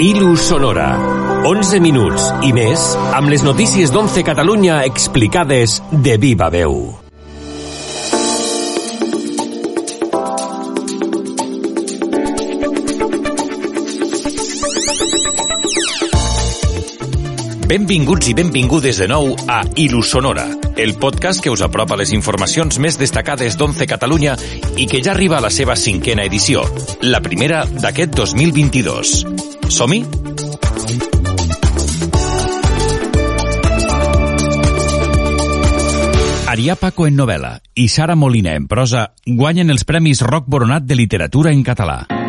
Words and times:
Ilu 0.00 0.34
Sonora. 0.34 0.96
11 1.44 1.76
minuts 1.84 2.30
i 2.48 2.54
més 2.56 2.80
amb 3.12 3.28
les 3.28 3.42
notícies 3.44 3.90
d'11 3.92 4.22
Catalunya 4.24 4.78
explicades 4.88 5.74
de 5.92 6.14
viva 6.16 6.48
veu. 6.48 6.72
Benvinguts 17.68 18.32
i 18.32 18.38
benvingudes 18.40 19.04
de 19.04 19.10
nou 19.12 19.34
a 19.52 19.60
Ilu 19.76 20.00
Sonora, 20.00 20.48
el 20.80 20.96
podcast 20.96 21.44
que 21.44 21.52
us 21.52 21.60
apropa 21.60 22.00
les 22.00 22.16
informacions 22.16 22.80
més 22.80 22.96
destacades 22.96 23.60
d'11 23.60 23.84
Catalunya 23.92 24.40
i 24.80 24.88
que 24.88 25.04
ja 25.04 25.12
arriba 25.12 25.44
a 25.44 25.44
la 25.44 25.52
seva 25.52 25.76
cinquena 25.76 26.24
edició, 26.24 26.64
la 27.04 27.20
primera 27.20 27.66
d'aquest 27.68 28.16
2022. 28.16 29.49
Som-hi? 29.70 30.04
Arià 36.50 36.74
Paco 36.74 37.06
en 37.06 37.14
novel·la 37.14 37.52
i 37.78 37.86
Sara 37.88 38.16
Molina 38.18 38.56
en 38.58 38.66
prosa 38.66 39.12
guanyen 39.24 39.70
els 39.70 39.86
Premis 39.86 40.24
Roc 40.26 40.50
Boronat 40.50 40.82
de 40.82 40.98
Literatura 40.98 41.54
en 41.54 41.62
català. 41.62 42.19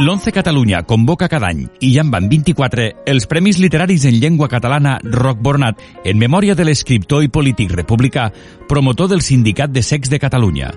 L'11 0.00 0.32
Catalunya 0.32 0.84
convoca 0.84 1.28
cada 1.28 1.50
any, 1.52 1.66
i 1.84 1.90
ja 1.92 2.00
en 2.00 2.08
van 2.08 2.30
24, 2.30 2.86
els 3.12 3.26
Premis 3.28 3.58
Literaris 3.60 4.06
en 4.08 4.16
Llengua 4.16 4.48
Catalana 4.48 4.94
Roc 5.04 5.42
Bornat 5.44 5.82
en 6.08 6.16
memòria 6.16 6.56
de 6.56 6.64
l'escriptor 6.64 7.20
i 7.20 7.28
polític 7.28 7.74
republicà, 7.76 8.30
promotor 8.64 9.10
del 9.12 9.20
Sindicat 9.20 9.76
de 9.76 9.84
Secs 9.84 10.08
de 10.08 10.22
Catalunya. 10.22 10.72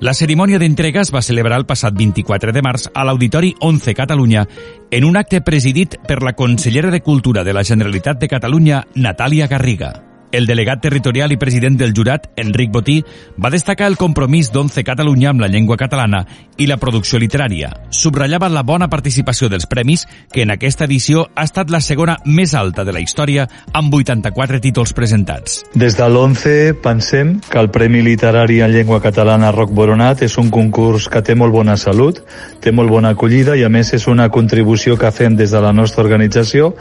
La 0.00 0.16
cerimònia 0.16 0.56
d'entrega 0.56 1.04
es 1.04 1.12
va 1.12 1.20
celebrar 1.20 1.60
el 1.60 1.68
passat 1.68 1.92
24 1.92 2.56
de 2.56 2.64
març 2.64 2.88
a 2.88 3.04
l'Auditori 3.04 3.52
11 3.60 3.92
Catalunya 3.92 4.48
en 4.88 5.04
un 5.04 5.20
acte 5.20 5.44
presidit 5.44 6.00
per 6.08 6.22
la 6.24 6.32
consellera 6.32 6.88
de 6.88 7.04
Cultura 7.04 7.44
de 7.44 7.52
la 7.52 7.68
Generalitat 7.68 8.16
de 8.16 8.32
Catalunya, 8.32 8.86
Natàlia 8.96 9.46
Garriga. 9.46 10.07
El 10.30 10.44
delegat 10.44 10.82
territorial 10.84 11.32
i 11.32 11.38
president 11.40 11.78
del 11.80 11.94
jurat, 11.96 12.26
Enric 12.36 12.70
Botí, 12.70 12.98
va 13.40 13.48
destacar 13.48 13.86
el 13.88 13.96
compromís 13.96 14.50
d'11 14.52 14.84
Catalunya 14.84 15.30
amb 15.30 15.40
la 15.40 15.48
llengua 15.48 15.78
catalana 15.80 16.20
i 16.60 16.66
la 16.68 16.76
producció 16.76 17.16
literària. 17.18 17.70
Subratllava 17.88 18.50
la 18.52 18.62
bona 18.62 18.90
participació 18.92 19.48
dels 19.48 19.64
premis, 19.66 20.04
que 20.32 20.42
en 20.44 20.52
aquesta 20.52 20.84
edició 20.84 21.24
ha 21.34 21.46
estat 21.48 21.72
la 21.72 21.80
segona 21.80 22.18
més 22.26 22.52
alta 22.52 22.84
de 22.84 22.92
la 22.92 23.00
història, 23.00 23.46
amb 23.72 23.94
84 23.94 24.60
títols 24.60 24.92
presentats. 24.92 25.62
Des 25.72 25.96
de 25.96 26.04
l'11 26.04 26.76
pensem 26.84 27.38
que 27.48 27.60
el 27.62 27.70
Premi 27.72 28.02
Literari 28.04 28.60
en 28.60 28.74
Llengua 28.74 29.00
Catalana 29.00 29.52
Roc 29.54 29.72
Boronat 29.72 30.26
és 30.28 30.36
un 30.36 30.52
concurs 30.52 31.08
que 31.08 31.24
té 31.24 31.38
molt 31.38 31.56
bona 31.56 31.78
salut, 31.80 32.20
té 32.60 32.72
molt 32.72 32.92
bona 32.92 33.14
acollida 33.16 33.56
i 33.56 33.64
a 33.64 33.72
més 33.72 33.94
és 33.96 34.04
una 34.12 34.28
contribució 34.28 34.98
que 35.00 35.12
fem 35.14 35.40
des 35.40 35.56
de 35.56 35.64
la 35.64 35.72
nostra 35.72 36.04
organització 36.04 36.74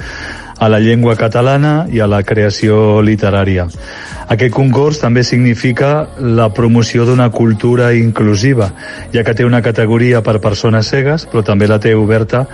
a 0.60 0.70
la 0.70 0.80
llengua 0.80 1.16
catalana 1.16 1.88
i 1.94 2.02
a 2.02 2.08
la 2.10 2.24
creació 2.26 3.02
literària. 3.06 3.68
Aquest 4.28 4.54
concurs 4.54 5.00
també 5.00 5.24
significa 5.24 6.08
la 6.20 6.50
promoció 6.54 7.06
d'una 7.06 7.30
cultura 7.32 7.94
inclusiva, 7.96 8.72
ja 9.14 9.24
que 9.24 9.36
té 9.38 9.46
una 9.46 9.62
categoria 9.62 10.24
per 10.24 10.42
persones 10.44 10.90
cegues, 10.92 11.28
però 11.32 11.46
també 11.46 11.70
la 11.70 11.80
té 11.80 11.94
oberta 11.96 12.46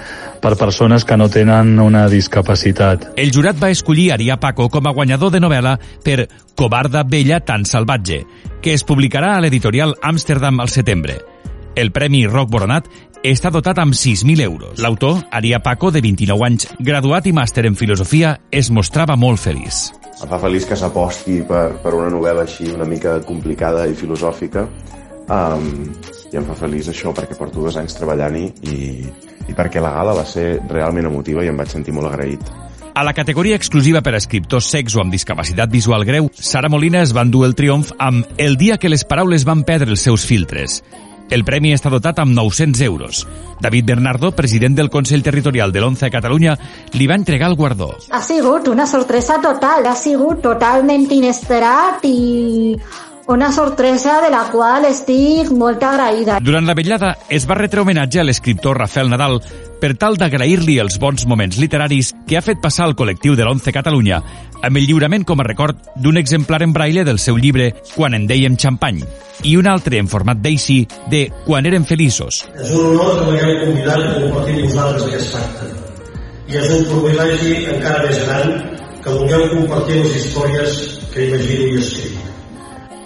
per 0.43 0.57
persones 0.59 1.05
que 1.07 1.17
no 1.17 1.29
tenen 1.31 1.79
una 1.79 2.07
discapacitat. 2.11 3.13
El 3.15 3.31
jurat 3.31 3.57
va 3.61 3.71
escollir 3.71 4.11
Arià 4.11 4.37
Paco 4.39 4.67
com 4.69 4.85
a 4.85 4.93
guanyador 4.93 5.31
de 5.31 5.39
novel·la 5.39 5.77
per 6.03 6.27
Covarda 6.59 7.05
Vella 7.07 7.39
tan 7.39 7.63
salvatge, 7.65 8.25
que 8.61 8.73
es 8.75 8.83
publicarà 8.83 9.37
a 9.37 9.41
l'editorial 9.41 9.95
Amsterdam 10.01 10.59
al 10.59 10.69
setembre. 10.69 11.21
El 11.75 11.89
Premi 11.91 12.27
Roc 12.27 12.51
Boronat 12.51 12.85
està 13.31 13.49
dotat 13.53 13.79
amb 13.79 13.95
6.000 13.95 14.43
euros. 14.43 14.79
L'autor, 14.83 15.21
Arià 15.31 15.61
Paco, 15.63 15.91
de 15.95 16.01
29 16.03 16.45
anys, 16.45 16.67
graduat 16.79 17.27
i 17.29 17.33
màster 17.35 17.63
en 17.69 17.77
filosofia, 17.79 18.35
es 18.51 18.69
mostrava 18.69 19.15
molt 19.15 19.39
feliç. 19.39 19.93
Em 20.19 20.27
fa 20.27 20.39
feliç 20.41 20.67
que 20.67 20.75
s'aposti 20.75 21.39
per, 21.47 21.79
per 21.83 21.93
una 21.95 22.09
novel·la 22.11 22.43
així 22.43 22.67
una 22.73 22.87
mica 22.87 23.15
complicada 23.23 23.85
i 23.87 23.95
filosòfica 23.95 24.65
um, 24.67 25.69
i 26.31 26.39
em 26.39 26.45
fa 26.47 26.57
feliç 26.59 26.91
això 26.91 27.13
perquè 27.15 27.37
porto 27.39 27.63
dos 27.63 27.77
anys 27.79 27.95
treballant-hi 27.97 28.45
i, 28.71 28.77
i 29.47 29.55
perquè 29.55 29.81
la 29.83 29.93
gala 29.95 30.17
va 30.19 30.27
ser 30.27 30.59
realment 30.69 31.07
emotiva 31.11 31.43
i 31.43 31.51
em 31.51 31.57
vaig 31.59 31.71
sentir 31.71 31.95
molt 31.95 32.11
agraït. 32.11 32.51
A 32.93 33.01
la 33.07 33.15
categoria 33.17 33.55
exclusiva 33.57 34.03
per 34.05 34.13
a 34.13 34.19
escriptors 34.19 34.67
secs 34.69 34.93
o 34.93 35.01
amb 35.01 35.15
discapacitat 35.15 35.71
visual 35.71 36.03
greu, 36.05 36.27
Sara 36.35 36.69
Molina 36.69 37.01
es 37.01 37.15
va 37.15 37.23
endur 37.25 37.47
el 37.47 37.55
triomf 37.57 37.95
amb 37.97 38.35
El 38.37 38.59
dia 38.59 38.77
que 38.77 38.91
les 38.91 39.07
paraules 39.07 39.47
van 39.49 39.63
perdre 39.65 39.95
els 39.95 40.03
seus 40.05 40.27
filtres. 40.29 40.83
El 41.33 41.41
premi 41.41 41.71
està 41.73 41.89
dotat 41.89 42.19
amb 42.21 42.35
900 42.37 42.81
euros. 42.85 43.23
David 43.63 43.87
Bernardo, 43.87 44.29
president 44.37 44.75
del 44.77 44.91
Consell 44.93 45.23
Territorial 45.25 45.71
de 45.73 45.81
l'11 45.81 46.05
a 46.05 46.11
Catalunya, 46.13 46.53
li 46.93 47.07
va 47.09 47.17
entregar 47.17 47.49
el 47.49 47.55
guardó. 47.57 47.89
Ha 48.13 48.21
sigut 48.21 48.69
una 48.69 48.85
sorpresa 48.85 49.39
total, 49.41 49.87
ha 49.89 49.95
sigut 49.97 50.43
totalment 50.45 51.07
inesperat 51.09 52.05
i 52.05 52.77
una 53.27 53.51
sorpresa 53.51 54.21
de 54.21 54.29
la 54.29 54.43
qual 54.51 54.85
estic 54.85 55.51
molt 55.55 55.83
agraïda. 55.83 56.39
Durant 56.43 56.65
la 56.67 56.75
vetllada 56.75 57.13
es 57.31 57.45
va 57.47 57.55
retre 57.55 57.81
homenatge 57.81 58.19
a 58.19 58.25
l'escriptor 58.27 58.77
Rafael 58.77 59.11
Nadal 59.11 59.39
per 59.79 59.93
tal 59.99 60.17
d'agrair-li 60.19 60.77
els 60.79 60.97
bons 60.99 61.25
moments 61.27 61.57
literaris 61.59 62.13
que 62.27 62.37
ha 62.37 62.43
fet 62.43 62.59
passar 62.63 62.89
el 62.89 62.97
col·lectiu 62.99 63.37
de 63.39 63.45
l'11 63.45 63.71
Catalunya 63.75 64.19
amb 64.63 64.79
el 64.79 64.87
lliurament 64.87 65.23
com 65.27 65.39
a 65.39 65.47
record 65.47 65.79
d'un 65.95 66.19
exemplar 66.19 66.61
en 66.63 66.73
braille 66.75 67.03
del 67.07 67.19
seu 67.19 67.39
llibre 67.39 67.71
Quan 67.93 68.15
en 68.15 68.27
dèiem 68.27 68.57
xampany 68.59 68.99
i 69.43 69.55
un 69.59 69.67
altre 69.67 69.99
en 69.99 70.11
format 70.11 70.39
d'Eixi 70.39 70.81
de 71.11 71.25
Quan 71.45 71.65
érem 71.67 71.87
feliços. 71.87 72.43
És 72.59 72.71
un 72.71 72.91
honor 72.91 73.17
que 73.19 73.31
m'hagueu 73.31 73.65
convidat 73.65 74.03
a 74.03 74.13
compartir 74.19 74.59
amb 74.59 74.67
vosaltres 74.67 75.07
aquest 75.07 75.33
pacte. 75.35 75.71
I 76.51 76.59
és 76.59 76.69
un 76.75 76.85
privilegi 76.91 77.55
encara 77.71 78.03
més 78.03 78.21
gran 78.27 78.53
que 79.03 79.17
vulgueu 79.17 79.49
compartir 79.55 80.03
les 80.03 80.15
històries 80.21 80.79
que 81.13 81.27
imagino 81.27 81.71
i 81.71 81.81
escric. 81.81 82.42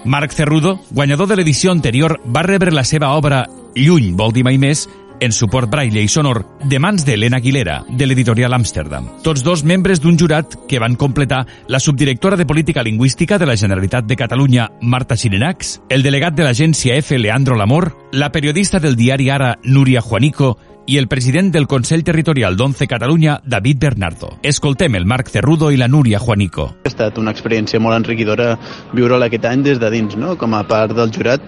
Marc 0.05 0.31
Cerrudo, 0.31 0.79
guanyador 0.91 1.27
de 1.27 1.37
l'edició 1.37 1.71
anterior, 1.71 2.19
va 2.25 2.43
rebre 2.43 2.71
la 2.71 2.83
seva 2.83 3.13
obra 3.15 3.45
Lluny 3.75 4.13
vol 4.17 4.33
dir 4.33 4.43
mai 4.47 4.57
més 4.57 4.87
en 5.19 5.31
suport 5.31 5.69
braille 5.69 6.01
i 6.03 6.09
sonor 6.09 6.43
de 6.69 6.79
mans 6.79 7.05
d'Helena 7.05 7.39
Aguilera, 7.41 7.79
de 7.89 8.05
l'editorial 8.05 8.53
Amsterdam. 8.53 9.07
Tots 9.23 9.43
dos 9.43 9.63
membres 9.63 10.01
d'un 10.01 10.17
jurat 10.19 10.55
que 10.69 10.79
van 10.79 10.95
completar 10.95 11.45
la 11.67 11.79
subdirectora 11.79 12.37
de 12.37 12.45
Política 12.45 12.83
Lingüística 12.83 13.37
de 13.37 13.45
la 13.45 13.57
Generalitat 13.57 14.05
de 14.05 14.15
Catalunya, 14.15 14.71
Marta 14.81 15.17
Xirenax, 15.17 15.81
el 15.89 16.03
delegat 16.03 16.37
de 16.37 16.45
l'agència 16.45 16.97
F, 17.01 17.17
Leandro 17.17 17.57
Lamor, 17.57 17.95
la 18.11 18.31
periodista 18.31 18.79
del 18.79 18.95
diari 18.95 19.29
Ara, 19.29 19.57
Núria 19.63 20.01
Juanico, 20.01 20.57
i 20.87 20.97
el 20.97 21.09
president 21.09 21.51
del 21.51 21.67
Consell 21.67 22.05
Territorial 22.07 22.55
d'11 22.55 22.87
Catalunya, 22.87 23.41
David 23.43 23.77
Bernardo. 23.77 24.29
Escoltem 24.41 24.95
el 24.95 25.05
Marc 25.05 25.27
Cerrudo 25.27 25.69
i 25.69 25.77
la 25.77 25.89
Núria 25.91 26.17
Juanico. 26.17 26.69
Ha 26.85 26.87
estat 26.87 27.19
una 27.19 27.33
experiència 27.35 27.81
molt 27.83 27.97
enriquidora 27.99 28.53
viure-la 28.95 29.27
aquest 29.27 29.49
any 29.51 29.65
des 29.67 29.81
de 29.83 29.89
dins, 29.91 30.15
no? 30.15 30.37
com 30.39 30.55
a 30.55 30.63
part 30.63 30.95
del 30.95 31.11
jurat. 31.11 31.43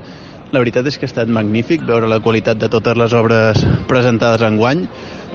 La 0.52 0.60
veritat 0.60 0.90
és 0.92 0.98
que 1.00 1.08
ha 1.08 1.12
estat 1.12 1.32
magnífic 1.32 1.86
veure 1.88 2.10
la 2.12 2.20
qualitat 2.20 2.60
de 2.60 2.68
totes 2.74 3.00
les 3.00 3.16
obres 3.16 3.64
presentades 3.88 4.44
en 4.44 4.60
guany. 4.60 4.84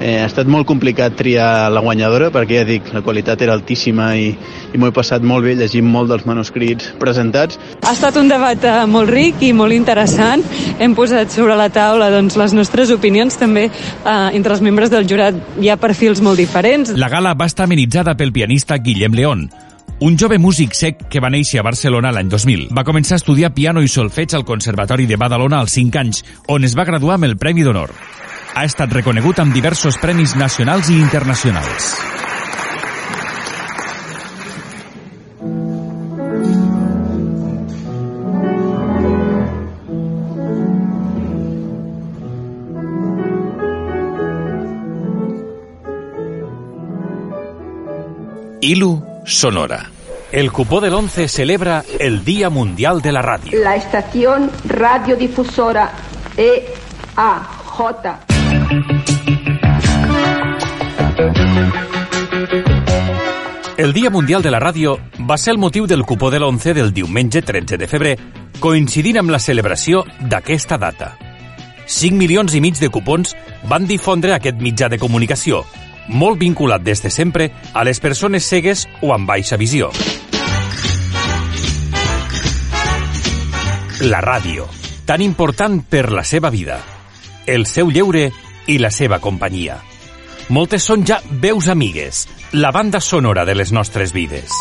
Eh, 0.01 0.19
ha 0.21 0.27
estat 0.27 0.49
molt 0.51 0.67
complicat 0.67 1.15
triar 1.19 1.71
la 1.73 1.83
guanyadora 1.85 2.31
perquè 2.35 2.61
ja 2.61 2.67
dic, 2.67 2.91
la 2.95 3.03
qualitat 3.07 3.43
era 3.47 3.55
altíssima 3.55 4.11
i, 4.19 4.33
i 4.75 4.81
m'ho 4.81 4.91
he 4.91 4.95
passat 4.95 5.23
molt 5.23 5.47
bé 5.47 5.55
llegint 5.59 5.87
molt 5.87 6.11
dels 6.11 6.27
manuscrits 6.27 6.91
presentats. 7.01 7.61
Ha 7.85 7.95
estat 7.95 8.19
un 8.21 8.31
debat 8.31 8.67
eh, 8.67 8.77
molt 8.91 9.13
ric 9.15 9.43
i 9.47 9.53
molt 9.57 9.77
interessant. 9.77 10.43
Hem 10.83 10.97
posat 10.99 11.31
sobre 11.35 11.59
la 11.59 11.69
taula 11.73 12.11
doncs, 12.15 12.39
les 12.41 12.57
nostres 12.57 12.91
opinions 12.95 13.39
també 13.39 13.69
eh, 13.69 14.31
entre 14.35 14.57
els 14.57 14.65
membres 14.65 14.91
del 14.91 15.07
jurat 15.11 15.39
hi 15.61 15.71
ha 15.71 15.79
perfils 15.81 16.23
molt 16.25 16.43
diferents. 16.43 16.97
La 16.99 17.13
gala 17.13 17.37
va 17.39 17.47
estar 17.51 17.69
amenitzada 17.69 18.17
pel 18.19 18.35
pianista 18.35 18.79
Guillem 18.83 19.15
León, 19.15 19.47
un 20.01 20.19
jove 20.19 20.41
músic 20.43 20.75
sec 20.75 21.07
que 21.09 21.23
va 21.23 21.31
néixer 21.31 21.61
a 21.63 21.67
Barcelona 21.67 22.11
l'any 22.13 22.29
2000. 22.33 22.67
Va 22.75 22.85
començar 22.85 23.15
a 23.15 23.23
estudiar 23.23 23.55
piano 23.55 23.83
i 23.83 23.89
solfeig 23.89 24.35
al 24.35 24.45
Conservatori 24.45 25.07
de 25.07 25.17
Badalona 25.21 25.63
als 25.63 25.79
5 25.79 26.03
anys, 26.03 26.25
on 26.51 26.67
es 26.67 26.75
va 26.75 26.89
graduar 26.89 27.21
amb 27.21 27.31
el 27.31 27.39
Premi 27.39 27.63
d'Honor. 27.63 27.95
Ha 28.55 28.63
estat 28.63 28.93
reconegut 28.95 29.41
amb 29.43 29.51
diversos 29.51 29.97
premis 29.99 30.37
nacionals 30.39 30.87
i 30.87 30.95
internacionals. 31.03 31.87
Ilu 48.61 49.03
Sonora. 49.27 49.91
El 50.31 50.53
cupó 50.53 50.81
del 50.81 50.95
11 50.95 51.27
celebra 51.29 51.85
el 51.99 52.25
Día 52.25 52.51
Mundial 52.51 53.03
de 53.03 53.13
la 53.13 53.21
Radio. 53.21 53.63
La 53.63 53.75
estación 53.75 54.51
radiodifusora 54.65 55.91
EAJ. 56.37 58.34
El 63.77 63.93
Dia 63.93 64.11
Mundial 64.11 64.43
de 64.43 64.51
la 64.51 64.59
Ràdio 64.63 64.97
va 65.29 65.37
ser 65.39 65.53
el 65.53 65.59
motiu 65.59 65.87
del 65.87 66.03
cupó 66.03 66.31
de 66.31 66.41
l'11 66.41 66.73
del 66.75 66.93
diumenge 66.95 67.43
13 67.43 67.79
de 67.79 67.87
febrer, 67.87 68.15
coincidint 68.59 69.21
amb 69.21 69.31
la 69.31 69.39
celebració 69.39 70.05
d'aquesta 70.19 70.79
data. 70.79 71.13
5 71.87 72.17
milions 72.17 72.55
i 72.55 72.63
mig 72.65 72.81
de 72.81 72.89
cupons 72.91 73.37
van 73.71 73.87
difondre 73.87 74.35
aquest 74.35 74.59
mitjà 74.59 74.89
de 74.89 74.99
comunicació, 74.99 75.63
molt 76.09 76.41
vinculat 76.41 76.83
des 76.83 77.03
de 77.05 77.11
sempre 77.11 77.51
a 77.73 77.85
les 77.85 78.01
persones 78.01 78.45
cegues 78.45 78.89
o 79.03 79.15
amb 79.15 79.29
baixa 79.29 79.61
visió. 79.61 79.93
La 84.03 84.21
ràdio, 84.21 84.67
tan 85.07 85.23
important 85.23 85.83
per 85.87 86.11
la 86.11 86.25
seva 86.25 86.51
vida, 86.51 86.81
el 87.47 87.67
seu 87.67 87.91
lleure 87.91 88.31
i 88.67 88.79
la 88.79 88.91
seva 88.91 89.21
companyia. 89.21 89.94
Moltes 90.53 90.85
són 90.85 91.07
ja 91.09 91.21
veus 91.41 91.69
amigues, 91.73 92.27
la 92.53 92.71
banda 92.71 93.01
sonora 93.01 93.47
de 93.49 93.55
les 93.57 93.73
nostres 93.73 94.13
vides. 94.13 94.53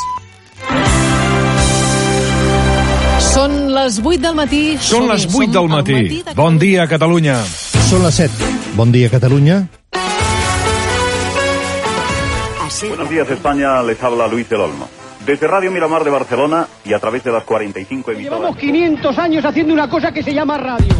Són 3.33 3.73
les 3.73 3.97
8 3.99 4.21
del 4.23 4.35
matí. 4.37 4.61
Són 4.79 5.09
les 5.09 5.25
8 5.27 5.51
del 5.51 5.67
matí. 5.67 5.93
matí 5.93 6.21
de... 6.23 6.35
Bon 6.37 6.59
dia, 6.59 6.87
Catalunya. 6.87 7.35
Són 7.89 8.03
les 8.05 8.15
7. 8.15 8.51
Bon 8.79 8.91
dia, 8.91 9.09
Catalunya. 9.09 9.65
Buenos 12.87 13.09
días, 13.09 13.29
España. 13.29 13.81
Les 13.83 14.01
habla 14.01 14.27
Luis 14.27 14.47
del 14.49 14.61
Olmo. 14.61 14.87
Desde 15.25 15.47
Radio 15.47 15.71
Miramar 15.71 16.03
de 16.03 16.11
Barcelona 16.11 16.67
y 16.83 16.93
a 16.93 16.99
través 16.99 17.23
de 17.23 17.31
las 17.31 17.43
45 17.43 18.11
emisoras. 18.11 18.39
Llevamos 18.39 18.57
500 18.57 19.17
años 19.17 19.45
haciendo 19.45 19.73
una 19.73 19.89
cosa 19.89 20.11
que 20.11 20.21
se 20.21 20.33
llama 20.33 20.57
radio. 20.57 20.93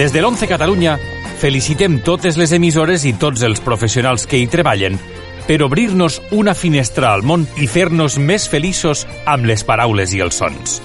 Des 0.00 0.14
de 0.14 0.22
l'11 0.22 0.46
Catalunya, 0.48 0.94
felicitem 1.42 1.98
totes 2.00 2.38
les 2.40 2.54
emissores 2.56 3.02
i 3.04 3.10
tots 3.20 3.42
els 3.44 3.60
professionals 3.60 4.22
que 4.24 4.38
hi 4.40 4.46
treballen 4.48 4.96
per 5.44 5.58
obrir-nos 5.60 6.22
una 6.32 6.54
finestra 6.56 7.10
al 7.12 7.20
món 7.20 7.44
i 7.60 7.68
fer-nos 7.68 8.16
més 8.16 8.46
feliços 8.48 9.02
amb 9.28 9.44
les 9.44 9.60
paraules 9.60 10.16
i 10.16 10.22
els 10.24 10.40
sons. 10.40 10.78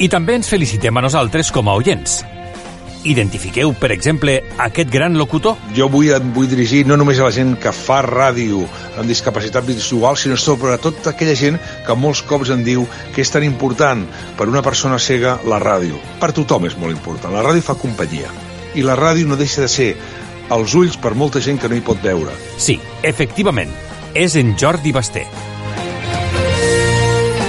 I 0.00 0.08
també 0.08 0.38
ens 0.40 0.48
felicitem 0.48 0.96
a 0.96 1.04
nosaltres 1.04 1.52
com 1.52 1.68
a 1.68 1.76
oients. 1.76 2.22
Identifiqueu, 3.08 3.70
per 3.72 3.88
exemple, 3.94 4.34
aquest 4.60 4.90
gran 4.92 5.14
locutor? 5.16 5.56
Jo 5.72 5.86
vull, 5.88 6.10
em 6.12 6.32
vull 6.36 6.48
dirigir 6.50 6.82
no 6.84 6.98
només 7.00 7.16
a 7.22 7.24
la 7.24 7.32
gent 7.32 7.54
que 7.62 7.72
fa 7.72 8.02
ràdio 8.04 8.66
amb 9.00 9.08
discapacitat 9.08 9.64
visual, 9.64 10.18
sinó 10.20 10.36
sobretot 10.36 11.06
a 11.06 11.14
aquella 11.14 11.36
gent 11.38 11.56
que 11.86 11.96
molts 11.96 12.20
cops 12.28 12.52
em 12.52 12.60
diu 12.66 12.84
que 13.14 13.24
és 13.24 13.32
tan 13.32 13.46
important 13.48 14.04
per 14.36 14.50
una 14.52 14.60
persona 14.66 15.00
cega 15.00 15.38
la 15.48 15.56
ràdio. 15.62 15.96
Per 16.20 16.34
tothom 16.36 16.68
és 16.68 16.76
molt 16.76 16.92
important. 16.92 17.32
La 17.32 17.46
ràdio 17.46 17.64
fa 17.64 17.78
companyia. 17.80 18.28
I 18.76 18.84
la 18.84 18.98
ràdio 18.98 19.24
no 19.30 19.40
deixa 19.40 19.64
de 19.64 19.72
ser 19.72 19.94
els 20.52 20.74
ulls 20.76 21.00
per 21.00 21.16
molta 21.16 21.40
gent 21.40 21.60
que 21.62 21.72
no 21.72 21.78
hi 21.78 21.84
pot 21.84 22.04
veure. 22.04 22.34
Sí, 22.60 22.76
efectivament, 23.00 23.72
és 24.12 24.36
en 24.36 24.52
Jordi 24.60 24.92
Basté. 24.92 25.24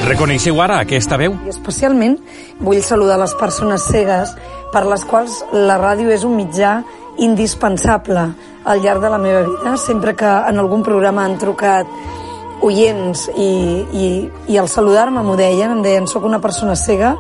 Reconeixeu 0.10 0.58
ara 0.64 0.80
aquesta 0.82 1.20
veu? 1.22 1.36
I 1.46 1.52
especialment 1.52 2.16
vull 2.64 2.80
saludar 2.82 3.20
les 3.22 3.36
persones 3.38 3.84
cegues 3.92 4.32
per 4.74 4.86
les 4.88 5.04
quals 5.06 5.44
la 5.54 5.78
ràdio 5.82 6.12
és 6.14 6.24
un 6.28 6.36
mitjà 6.38 6.80
indispensable 7.20 8.30
al 8.66 8.82
llarg 8.84 9.02
de 9.04 9.10
la 9.10 9.18
meva 9.18 9.44
vida. 9.48 9.76
Sempre 9.78 10.16
que 10.16 10.30
en 10.30 10.60
algun 10.60 10.84
programa 10.84 11.26
han 11.26 11.38
trucat 11.42 11.88
oients 12.62 13.30
i, 13.36 13.52
i, 13.92 14.08
i 14.52 14.60
al 14.60 14.68
saludar-me 14.68 15.24
m'ho 15.24 15.38
deien, 15.40 15.78
em 15.78 15.84
deien 15.84 16.08
soc 16.08 16.26
una 16.28 16.42
persona 16.44 16.76
cega, 16.76 17.16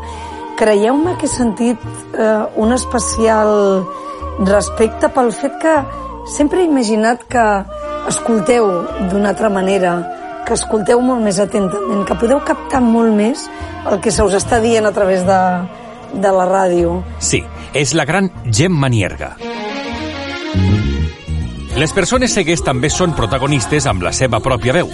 creieu-me 0.59 1.15
que 1.17 1.27
he 1.27 1.31
sentit 1.31 1.79
eh, 2.19 2.43
un 2.59 2.75
especial 2.75 3.85
respecte 4.43 5.09
pel 5.15 5.31
fet 5.35 5.55
que 5.61 5.75
sempre 6.29 6.61
he 6.61 6.67
imaginat 6.67 7.23
que 7.31 7.45
escolteu 8.11 8.67
d'una 9.11 9.31
altra 9.31 9.49
manera, 9.49 9.93
que 10.45 10.55
escolteu 10.57 11.01
molt 11.03 11.23
més 11.23 11.39
atentament, 11.39 12.03
que 12.07 12.17
podeu 12.19 12.41
captar 12.45 12.81
molt 12.83 13.15
més 13.15 13.47
el 13.89 13.99
que 14.03 14.11
se 14.11 14.23
us 14.25 14.35
està 14.35 14.59
dient 14.63 14.87
a 14.87 14.93
través 14.95 15.23
de, 15.27 15.39
de 16.13 16.31
la 16.33 16.45
ràdio. 16.49 16.99
Sí, 17.19 17.43
és 17.73 17.93
la 17.93 18.05
gran 18.05 18.31
Gemma 18.45 18.89
Nierga. 18.89 19.35
Les 21.79 21.93
persones 21.95 22.33
cegues 22.35 22.63
també 22.65 22.89
són 22.91 23.13
protagonistes 23.15 23.85
amb 23.87 24.03
la 24.03 24.11
seva 24.11 24.41
pròpia 24.43 24.73
veu, 24.75 24.89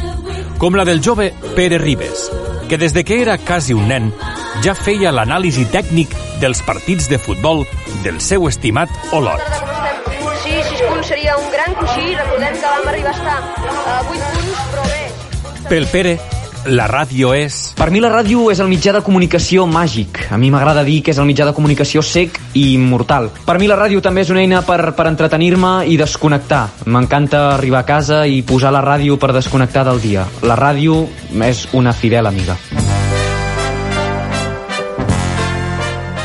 com 0.62 0.76
la 0.78 0.86
del 0.86 1.02
jove 1.02 1.32
Pere 1.56 1.80
Ribes, 1.82 2.28
que 2.70 2.78
des 2.78 2.94
de 2.94 3.04
que 3.04 3.22
era 3.22 3.38
quasi 3.38 3.74
un 3.74 3.88
nen 3.90 4.12
ja 4.64 4.76
feia 4.78 5.12
l'anàlisi 5.12 5.66
tècnic 5.72 6.14
dels 6.42 6.62
partits 6.68 7.10
de 7.10 7.20
futbol 7.20 7.64
del 8.04 8.20
seu 8.22 8.48
estimat 8.48 8.92
Olot. 9.16 9.42
Sí, 10.44 10.54
6 10.70 10.86
punts 10.90 11.08
seria 11.10 11.36
un 11.38 11.50
gran 11.52 11.76
coixí. 11.80 12.14
Recordem 12.16 12.60
que 12.60 12.70
vam 12.70 12.88
arribar 12.92 13.12
a 13.12 13.18
estar 13.18 13.38
a 13.42 14.00
8 14.12 14.32
punts, 14.36 14.64
però 14.72 14.88
bé. 14.92 15.70
Pel 15.70 15.88
Pere, 15.90 16.18
la 16.66 16.88
ràdio 16.90 17.34
és... 17.38 17.74
Per 17.78 17.88
mi 17.94 18.02
la 18.02 18.10
ràdio 18.12 18.50
és 18.52 18.60
el 18.64 18.70
mitjà 18.72 18.94
de 18.96 19.02
comunicació 19.06 19.66
màgic. 19.70 20.26
A 20.34 20.38
mi 20.42 20.50
m'agrada 20.54 20.84
dir 20.88 21.02
que 21.06 21.14
és 21.14 21.20
el 21.22 21.28
mitjà 21.30 21.46
de 21.48 21.54
comunicació 21.54 22.02
sec 22.06 22.40
i 22.54 22.72
immortal. 22.74 23.30
Per 23.46 23.58
mi 23.62 23.70
la 23.70 23.78
ràdio 23.80 24.02
també 24.02 24.26
és 24.26 24.32
una 24.34 24.42
eina 24.42 24.64
per, 24.66 24.80
per 24.98 25.08
entretenir-me 25.12 25.86
i 25.92 25.98
desconnectar. 26.02 26.64
M'encanta 26.90 27.46
arribar 27.54 27.84
a 27.84 27.88
casa 27.88 28.24
i 28.26 28.42
posar 28.42 28.74
la 28.74 28.84
ràdio 28.86 29.20
per 29.22 29.34
desconnectar 29.36 29.86
del 29.88 30.02
dia. 30.02 30.26
La 30.44 30.58
ràdio 30.60 31.06
és 31.46 31.68
una 31.74 31.94
fidel 31.94 32.26
amiga. 32.32 32.58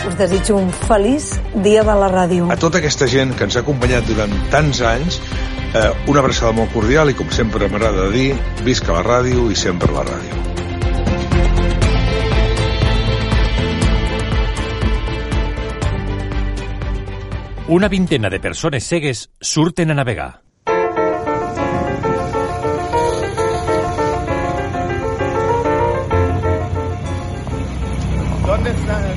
Us 0.08 0.16
desitjo 0.16 0.56
un 0.56 0.72
feliç 0.88 1.34
dia 1.64 1.84
de 1.84 1.98
la 2.00 2.08
ràdio. 2.12 2.48
A 2.50 2.56
tota 2.60 2.80
aquesta 2.80 3.08
gent 3.10 3.36
que 3.36 3.44
ens 3.48 3.56
ha 3.56 3.64
acompanyat 3.64 4.08
durant 4.08 4.32
tants 4.52 4.80
anys, 4.80 5.20
eh, 5.74 5.90
una 6.10 6.20
abraçada 6.20 6.52
molt 6.52 6.72
cordial 6.74 7.10
i, 7.10 7.16
com 7.18 7.30
sempre 7.34 7.68
m'agrada 7.70 8.10
dir, 8.14 8.34
visca 8.66 8.94
la 8.96 9.02
ràdio 9.06 9.50
i 9.50 9.58
sempre 9.58 9.92
la 9.94 10.04
ràdio. 10.06 10.40
Una 17.70 17.86
vintena 17.86 18.28
de 18.28 18.40
persones 18.40 18.82
cegues 18.82 19.28
surten 19.40 19.92
a 19.92 19.94
navegar. 19.94 20.40
¿Dónde 28.44 28.70
está 28.70 29.09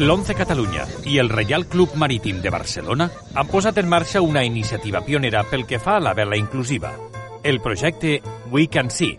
L'11 0.00 0.32
Catalunya 0.32 0.86
i 1.04 1.18
el 1.20 1.28
Reial 1.28 1.66
Club 1.68 1.90
Marítim 1.94 2.38
de 2.40 2.48
Barcelona 2.48 3.10
han 3.36 3.48
posat 3.52 3.76
en 3.82 3.88
marxa 3.92 4.22
una 4.24 4.40
iniciativa 4.48 5.02
pionera 5.04 5.42
pel 5.44 5.66
que 5.68 5.78
fa 5.78 5.98
a 5.98 6.00
la 6.00 6.14
vela 6.16 6.38
inclusiva, 6.40 6.94
el 7.44 7.60
projecte 7.60 8.22
We 8.48 8.68
Can 8.68 8.88
See, 8.90 9.18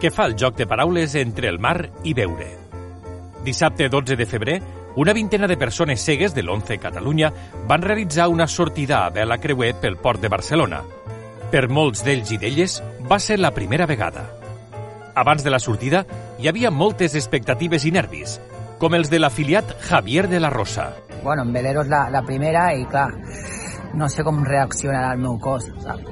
que 0.00 0.10
fa 0.10 0.26
el 0.26 0.34
joc 0.34 0.56
de 0.58 0.66
paraules 0.66 1.14
entre 1.14 1.46
el 1.46 1.60
mar 1.60 1.92
i 2.02 2.14
veure. 2.18 2.48
Dissabte 3.44 3.88
12 3.88 4.16
de 4.16 4.26
febrer, 4.26 4.56
una 4.96 5.12
vintena 5.14 5.46
de 5.46 5.56
persones 5.56 6.02
cegues 6.02 6.34
de 6.34 6.42
l'11 6.42 6.80
Catalunya 6.82 7.30
van 7.68 7.86
realitzar 7.86 8.26
una 8.26 8.48
sortida 8.48 9.04
a 9.04 9.10
vela 9.10 9.38
creuer 9.38 9.76
pel 9.78 9.94
port 9.96 10.20
de 10.20 10.32
Barcelona. 10.32 10.82
Per 11.54 11.68
molts 11.68 12.02
d'ells 12.02 12.34
i 12.34 12.40
d'elles 12.42 12.80
va 13.06 13.20
ser 13.22 13.38
la 13.38 13.54
primera 13.54 13.86
vegada. 13.86 14.26
Abans 15.14 15.46
de 15.46 15.54
la 15.54 15.62
sortida 15.62 16.02
hi 16.42 16.50
havia 16.50 16.74
moltes 16.74 17.14
expectatives 17.14 17.86
i 17.86 17.94
nervis, 17.94 18.40
com 18.78 18.94
els 18.94 19.10
de 19.10 19.20
l'afiliat 19.20 19.76
Javier 19.88 20.26
de 20.28 20.40
la 20.40 20.50
Rosa. 20.50 20.90
Bueno, 21.22 21.42
en 21.42 21.52
velero 21.52 21.82
és 21.82 21.90
la, 21.90 22.06
la 22.12 22.22
primera 22.26 22.68
i 22.76 22.84
clar, 22.90 23.08
no 23.96 24.08
sé 24.12 24.24
com 24.26 24.42
reaccionarà 24.44 25.12
el 25.16 25.22
meu 25.24 25.38
cos. 25.42 25.66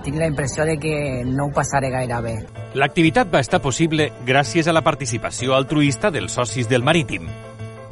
Tinc 0.04 0.18
la 0.18 0.28
impressió 0.30 0.64
de 0.64 0.78
que 0.80 0.96
no 1.28 1.48
ho 1.48 1.54
passaré 1.54 1.92
gaire 1.92 2.20
bé. 2.24 2.36
L'activitat 2.74 3.32
va 3.32 3.42
estar 3.44 3.60
possible 3.62 4.10
gràcies 4.26 4.68
a 4.68 4.74
la 4.74 4.82
participació 4.82 5.54
altruista 5.54 6.10
dels 6.10 6.34
socis 6.40 6.70
del 6.70 6.82
Marítim. 6.82 7.28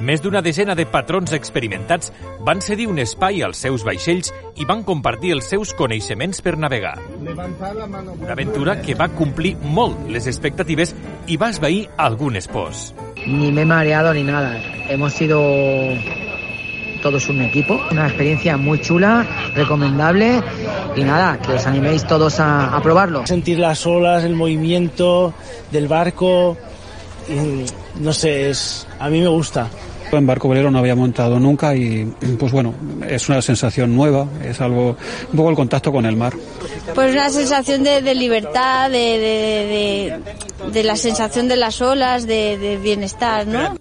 Més 0.03 0.19
d'una 0.19 0.41
desena 0.43 0.75
de 0.75 0.83
patrons 0.91 1.31
experimentats 1.37 2.11
van 2.43 2.59
cedir 2.65 2.89
un 2.91 2.99
espai 2.99 3.45
als 3.47 3.61
seus 3.63 3.85
vaixells 3.87 4.33
i 4.59 4.67
van 4.67 4.83
compartir 4.83 5.31
els 5.37 5.47
seus 5.47 5.77
coneixements 5.79 6.43
per 6.43 6.57
navegar. 6.59 6.97
Una 7.21 8.33
aventura 8.35 8.81
que 8.83 8.99
va 8.99 9.13
complir 9.15 9.55
molt 9.63 10.09
les 10.11 10.27
expectatives 10.27 10.97
i 11.29 11.39
va 11.39 11.53
esvair 11.55 11.87
algunes 11.97 12.51
pors. 12.51 12.89
Ni 13.27 13.53
me 13.53 13.63
he 13.63 13.67
mareado 13.67 14.13
ni 14.15 14.25
nada. 14.25 14.61
Hemos 14.89 15.13
sido 15.13 15.41
todos 17.03 17.29
un 17.29 17.43
equipo. 17.43 17.81
Una 17.91 18.07
experiencia 18.07 18.57
muy 18.57 18.81
chula, 18.81 19.27
recomendable 19.55 20.41
y 20.97 21.03
nada, 21.03 21.39
que 21.39 21.53
os 21.53 21.67
animéis 21.67 22.07
todos 22.07 22.41
a, 22.41 22.77
a 22.77 22.83
probarlo. 22.83 23.27
Sentir 23.27 23.59
las 23.59 23.87
olas, 23.87 24.25
el 24.25 24.35
movimiento 24.35 25.35
del 25.71 25.89
barco, 25.89 26.57
y, 27.29 27.67
no 28.01 28.13
sé, 28.13 28.51
es, 28.51 28.87
a 28.99 29.09
mí 29.09 29.21
me 29.21 29.29
gusta. 29.29 29.69
En 30.13 30.27
barco 30.27 30.47
velero 30.47 30.71
no 30.71 30.79
había 30.79 30.95
montado 30.95 31.41
nunca 31.41 31.75
y 31.75 32.05
pues 32.39 32.53
bueno, 32.53 32.75
es 33.09 33.31
una 33.31 33.41
sensación 33.41 33.97
nueva, 33.97 34.27
es 34.45 34.61
algo, 34.61 34.95
un 35.31 35.37
poco 35.37 35.49
el 35.49 35.57
contacto 35.57 35.91
con 35.91 36.05
el 36.05 36.17
mar. 36.17 36.35
Pues 36.95 37.13
una 37.13 37.31
sensación 37.31 37.83
de, 37.83 38.03
de 38.03 38.15
libertad, 38.15 38.91
de, 38.91 38.99
de, 38.99 40.21
de, 40.71 40.85
la 40.85 40.97
sensación 40.97 41.49
de 41.49 41.57
las 41.57 41.81
olas, 41.81 42.27
de, 42.27 42.59
de 42.59 42.77
bienestar, 42.77 43.47
¿no? 43.47 43.77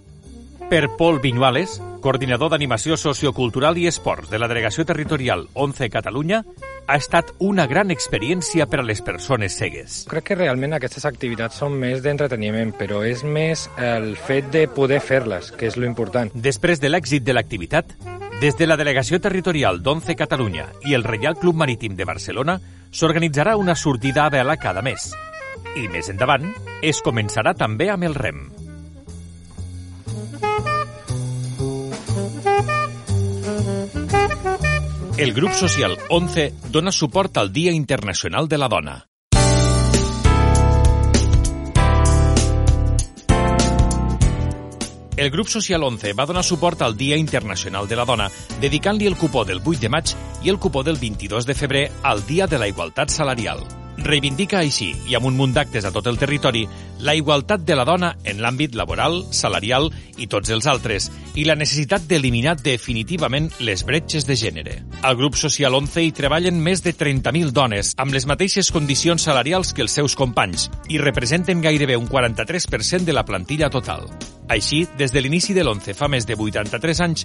Per 0.68 0.88
Paul 0.96 1.20
Viñuales, 1.20 1.82
coordinador 2.00 2.48
d'animació 2.48 2.96
sociocultural 2.96 3.76
i 3.76 3.86
esports 3.90 4.30
de 4.32 4.38
la 4.40 4.48
Delegació 4.48 4.86
Territorial 4.88 5.46
11 5.52 5.90
Catalunya, 5.92 6.42
ha 6.86 6.96
estat 6.96 7.30
una 7.38 7.66
gran 7.68 7.92
experiència 7.92 8.66
per 8.66 8.80
a 8.80 8.86
les 8.86 9.02
persones 9.04 9.54
cegues. 9.58 10.02
Crec 10.10 10.30
que 10.30 10.38
realment 10.38 10.72
aquestes 10.76 11.04
activitats 11.08 11.60
són 11.60 11.76
més 11.78 12.02
d'entreteniment, 12.04 12.72
però 12.78 13.02
és 13.06 13.22
més 13.22 13.68
el 13.76 14.14
fet 14.16 14.48
de 14.54 14.64
poder 14.66 15.02
fer-les, 15.04 15.52
que 15.52 15.68
és 15.68 15.76
lo 15.76 15.86
important. 15.86 16.32
Després 16.34 16.80
de 16.80 16.90
l'èxit 16.90 17.24
de 17.24 17.36
l'activitat, 17.36 17.92
des 18.40 18.56
de 18.58 18.66
la 18.66 18.78
Delegació 18.80 19.20
Territorial 19.20 19.82
d'11 19.84 20.16
Catalunya 20.18 20.66
i 20.88 20.96
el 20.96 21.04
Reial 21.04 21.36
Club 21.38 21.60
Marítim 21.60 21.94
de 22.00 22.08
Barcelona 22.08 22.58
s'organitzarà 22.90 23.56
una 23.56 23.76
sortida 23.76 24.26
a 24.26 24.32
vela 24.32 24.56
cada 24.56 24.82
mes. 24.82 25.12
I 25.76 25.88
més 25.88 26.10
endavant 26.12 26.50
es 26.82 27.00
començarà 27.04 27.54
també 27.56 27.88
amb 27.92 28.04
el 28.08 28.14
rem. 28.14 28.42
El 35.22 35.32
grup 35.34 35.52
social 35.52 35.96
11 36.08 36.52
dona 36.72 36.90
suport 36.90 37.36
al 37.38 37.52
Dia 37.52 37.70
Internacional 37.70 38.48
de 38.48 38.58
la 38.58 38.68
Dona. 38.68 38.94
El 45.14 45.30
grup 45.30 45.46
social 45.46 45.84
11 45.84 46.14
va 46.18 46.24
donar 46.26 46.42
suport 46.42 46.82
al 46.82 46.96
Dia 46.96 47.18
Internacional 47.20 47.86
de 47.86 47.94
la 48.00 48.06
Dona, 48.08 48.30
dedicant-li 48.64 49.06
el 49.06 49.18
cupó 49.20 49.44
del 49.44 49.60
8 49.60 49.84
de 49.84 49.92
maig 49.92 50.14
i 50.42 50.50
el 50.50 50.58
cupó 50.58 50.82
del 50.82 50.96
22 50.96 51.46
de 51.46 51.54
febrer 51.54 51.84
al 52.02 52.26
Dia 52.26 52.48
de 52.48 52.58
la 52.58 52.66
Igualtat 52.66 53.12
Salarial. 53.12 53.81
Reivindica 54.02 54.58
així, 54.58 54.88
i 55.06 55.14
amb 55.14 55.28
un 55.28 55.36
munt 55.38 55.52
d'actes 55.54 55.84
a 55.86 55.92
tot 55.94 56.08
el 56.10 56.16
territori, 56.18 56.64
la 57.06 57.14
igualtat 57.14 57.62
de 57.62 57.76
la 57.78 57.84
dona 57.86 58.16
en 58.26 58.40
l'àmbit 58.42 58.74
laboral, 58.74 59.20
salarial 59.30 59.86
i 60.18 60.26
tots 60.26 60.50
els 60.50 60.66
altres, 60.66 61.06
i 61.38 61.46
la 61.46 61.54
necessitat 61.54 62.08
d'eliminar 62.10 62.56
definitivament 62.58 63.46
les 63.62 63.86
bretxes 63.86 64.26
de 64.26 64.34
gènere. 64.38 64.76
Al 65.06 65.16
grup 65.20 65.38
social 65.38 65.78
11 65.78 66.02
hi 66.02 66.12
treballen 66.18 66.58
més 66.58 66.82
de 66.82 66.96
30.000 66.98 67.54
dones, 67.54 67.94
amb 67.96 68.14
les 68.14 68.26
mateixes 68.26 68.74
condicions 68.74 69.22
salarials 69.22 69.70
que 69.72 69.86
els 69.86 69.94
seus 69.94 70.18
companys, 70.18 70.66
i 70.90 70.98
representen 70.98 71.62
gairebé 71.62 71.96
un 71.96 72.10
43% 72.10 73.06
de 73.06 73.14
la 73.14 73.24
plantilla 73.24 73.70
total. 73.70 74.10
Així, 74.52 74.82
des 74.98 75.14
de 75.14 75.20
l'inici 75.24 75.54
de 75.56 75.62
l'11 75.64 75.94
fa 75.96 76.10
més 76.12 76.26
de 76.28 76.34
83 76.36 76.98
anys, 77.00 77.22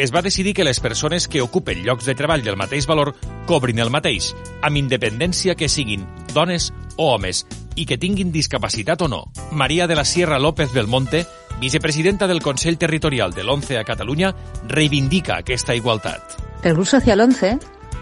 es 0.00 0.12
va 0.14 0.22
decidir 0.24 0.54
que 0.56 0.64
les 0.64 0.78
persones 0.80 1.26
que 1.28 1.42
ocupen 1.44 1.82
llocs 1.84 2.06
de 2.08 2.14
treball 2.16 2.40
del 2.40 2.56
mateix 2.56 2.86
valor 2.88 3.10
cobrin 3.46 3.82
el 3.84 3.90
mateix, 3.92 4.30
amb 4.64 4.80
independència 4.80 5.58
que 5.60 5.68
siguin 5.68 6.06
dones 6.32 6.70
o 6.96 7.10
homes, 7.12 7.42
i 7.76 7.84
que 7.84 7.98
tinguin 8.00 8.32
discapacitat 8.32 9.04
o 9.04 9.08
no. 9.12 9.26
Maria 9.52 9.86
de 9.90 9.98
la 9.98 10.06
Sierra 10.08 10.38
López 10.38 10.72
Belmonte, 10.72 11.26
vicepresidenta 11.60 12.26
del 12.26 12.40
Consell 12.40 12.80
Territorial 12.80 13.36
de 13.36 13.44
l'11 13.44 13.76
a 13.82 13.84
Catalunya, 13.84 14.32
reivindica 14.64 15.36
aquesta 15.36 15.76
igualtat. 15.76 16.40
El 16.64 16.78
grup 16.78 16.88
social 16.88 17.20
11, 17.20 17.52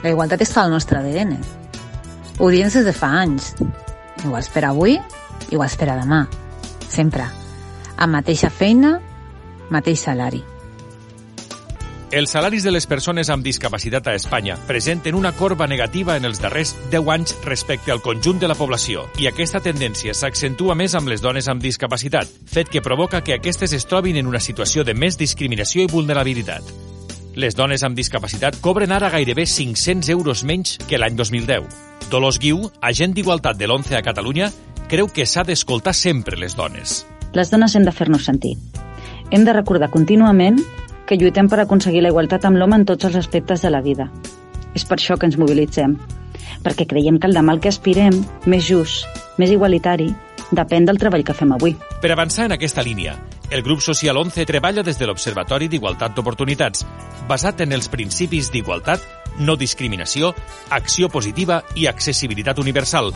la 0.04 0.14
igualtat 0.14 0.46
està 0.46 0.62
al 0.62 0.70
nostre 0.70 1.02
ADN. 1.02 1.34
Ho 2.38 2.54
diem 2.54 2.70
des 2.70 2.86
de 2.86 2.94
fa 2.94 3.10
anys. 3.24 3.56
Igual 4.22 4.46
per 4.54 4.64
avui, 4.70 4.98
igual 5.50 5.78
per 5.82 5.90
a 5.90 5.98
demà. 5.98 6.22
Sempre. 6.86 7.26
Amb 7.98 8.14
mateixa 8.14 8.50
feina, 8.54 9.00
mateix 9.74 10.04
salari. 10.06 10.44
Els 12.10 12.30
salaris 12.32 12.64
de 12.64 12.70
les 12.72 12.86
persones 12.88 13.28
amb 13.28 13.44
discapacitat 13.44 14.06
a 14.08 14.14
Espanya 14.16 14.54
presenten 14.68 15.16
una 15.18 15.34
corba 15.36 15.66
negativa 15.68 16.14
en 16.16 16.24
els 16.24 16.38
darrers 16.40 16.72
10 16.92 17.10
anys 17.12 17.34
respecte 17.44 17.92
al 17.92 18.00
conjunt 18.00 18.38
de 18.40 18.48
la 18.48 18.56
població 18.56 19.02
i 19.20 19.26
aquesta 19.28 19.60
tendència 19.60 20.14
s'accentua 20.16 20.76
més 20.78 20.94
amb 20.96 21.10
les 21.10 21.20
dones 21.20 21.50
amb 21.52 21.60
discapacitat, 21.60 22.30
fet 22.46 22.70
que 22.72 22.80
provoca 22.80 23.20
que 23.20 23.36
aquestes 23.36 23.74
es 23.76 23.84
trobin 23.84 24.16
en 24.16 24.30
una 24.30 24.40
situació 24.40 24.86
de 24.88 24.94
més 24.94 25.18
discriminació 25.18 25.84
i 25.84 25.92
vulnerabilitat. 25.92 26.72
Les 27.34 27.58
dones 27.58 27.84
amb 27.84 27.98
discapacitat 27.98 28.56
cobren 28.62 28.94
ara 28.94 29.10
gairebé 29.10 29.44
500 29.44 30.08
euros 30.16 30.46
menys 30.48 30.78
que 30.88 31.02
l'any 31.02 31.18
2010. 31.18 31.68
Dolors 32.08 32.38
Guiu, 32.38 32.64
agent 32.80 33.12
d'Igualtat 33.12 33.58
de 33.58 33.68
l'11 33.68 33.98
a 33.98 34.02
Catalunya, 34.06 34.52
creu 34.88 35.12
que 35.12 35.26
s'ha 35.26 35.44
d'escoltar 35.44 35.92
sempre 35.92 36.40
les 36.40 36.56
dones. 36.56 37.02
Les 37.36 37.50
dones 37.52 37.74
hem 37.76 37.84
de 37.84 37.92
fer-nos 37.92 38.24
sentir. 38.24 38.56
Hem 39.30 39.44
de 39.44 39.52
recordar 39.52 39.90
contínuament 39.92 40.60
que 41.08 41.16
lluitem 41.16 41.48
per 41.48 41.60
aconseguir 41.60 42.02
la 42.04 42.12
igualtat 42.12 42.44
amb 42.48 42.60
l'home 42.60 42.76
en 42.80 42.86
tots 42.88 43.08
els 43.08 43.16
aspectes 43.20 43.64
de 43.64 43.72
la 43.72 43.82
vida. 43.84 44.08
És 44.74 44.84
per 44.84 44.98
això 44.98 45.16
que 45.18 45.28
ens 45.28 45.38
mobilitzem, 45.40 45.96
perquè 46.64 46.86
creiem 46.88 47.18
que 47.20 47.28
el 47.28 47.36
demà 47.36 47.54
al 47.54 47.60
que 47.60 47.72
aspirem, 47.72 48.16
més 48.46 48.64
just, 48.68 49.06
més 49.40 49.52
igualitari, 49.52 50.08
depèn 50.52 50.88
del 50.88 51.00
treball 51.00 51.24
que 51.24 51.36
fem 51.36 51.52
avui. 51.52 51.74
Per 52.00 52.12
avançar 52.12 52.46
en 52.48 52.56
aquesta 52.56 52.84
línia, 52.84 53.16
el 53.50 53.62
grup 53.64 53.80
social 53.84 54.16
11 54.16 54.44
treballa 54.48 54.84
des 54.84 54.98
de 55.00 55.08
l'Observatori 55.08 55.68
d'Igualtat 55.68 56.16
d'Oportunitats, 56.16 56.84
basat 57.28 57.60
en 57.64 57.72
els 57.76 57.88
principis 57.92 58.52
d'igualtat, 58.52 59.04
no 59.40 59.56
discriminació, 59.56 60.34
acció 60.70 61.08
positiva 61.08 61.62
i 61.76 61.86
accessibilitat 61.86 62.58
universal, 62.58 63.12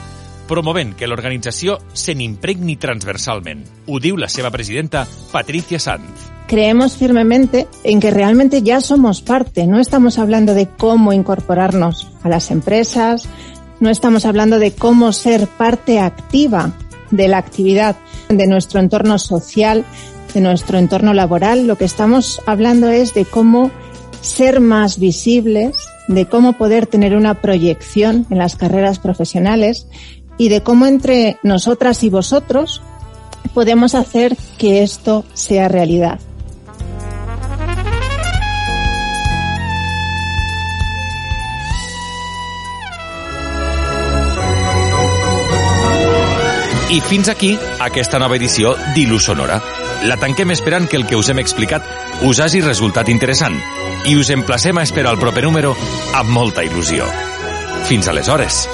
promovent 0.52 0.92
que 0.98 1.08
l'organització 1.08 1.78
se 1.96 2.12
n'impregni 2.14 2.76
transversalment. 2.76 3.64
Ho 3.88 3.98
seva 4.28 4.50
presidenta, 4.50 5.06
Patricia 5.32 5.78
Sanz. 5.78 6.32
creemos 6.52 6.98
firmemente 6.98 7.66
en 7.82 7.98
que 7.98 8.10
realmente 8.10 8.60
ya 8.60 8.82
somos 8.82 9.22
parte. 9.22 9.66
No 9.66 9.80
estamos 9.80 10.18
hablando 10.18 10.52
de 10.52 10.68
cómo 10.68 11.14
incorporarnos 11.14 12.10
a 12.22 12.28
las 12.28 12.50
empresas, 12.50 13.26
no 13.80 13.88
estamos 13.88 14.26
hablando 14.26 14.58
de 14.58 14.72
cómo 14.72 15.14
ser 15.14 15.46
parte 15.46 15.98
activa 15.98 16.72
de 17.10 17.28
la 17.28 17.38
actividad 17.38 17.96
de 18.28 18.46
nuestro 18.46 18.80
entorno 18.80 19.18
social, 19.18 19.86
de 20.34 20.42
nuestro 20.42 20.76
entorno 20.76 21.14
laboral. 21.14 21.66
Lo 21.66 21.78
que 21.78 21.86
estamos 21.86 22.42
hablando 22.44 22.90
es 22.90 23.14
de 23.14 23.24
cómo 23.24 23.70
ser 24.20 24.60
más 24.60 24.98
visibles, 24.98 25.74
de 26.06 26.26
cómo 26.26 26.52
poder 26.52 26.86
tener 26.86 27.16
una 27.16 27.40
proyección 27.40 28.26
en 28.28 28.36
las 28.36 28.56
carreras 28.56 28.98
profesionales 28.98 29.86
y 30.42 30.48
de 30.48 30.60
cómo 30.60 30.86
entre 30.86 31.36
nosotras 31.44 32.02
y 32.02 32.10
vosotros 32.10 32.82
podemos 33.54 33.94
hacer 33.94 34.36
que 34.58 34.82
esto 34.82 35.24
sea 35.34 35.68
realidad. 35.68 36.18
I 46.90 47.00
fins 47.00 47.28
aquí 47.30 47.56
aquesta 47.78 48.18
nova 48.18 48.34
edició 48.36 48.74
d'Il·lus 48.96 49.30
Sonora. 49.30 49.62
La 50.10 50.18
tanquem 50.18 50.50
esperant 50.50 50.90
que 50.90 50.98
el 50.98 51.06
que 51.06 51.14
us 51.16 51.30
hem 51.30 51.38
explicat 51.38 51.86
us 52.26 52.42
hagi 52.42 52.66
resultat 52.66 53.08
interessant 53.14 53.62
i 54.10 54.18
us 54.18 54.34
emplacem 54.34 54.76
a 54.76 54.82
esperar 54.82 55.14
el 55.14 55.22
proper 55.22 55.46
número 55.46 55.76
amb 56.18 56.34
molta 56.34 56.66
il·lusió. 56.66 57.06
Fins 57.86 58.10
aleshores. 58.10 58.66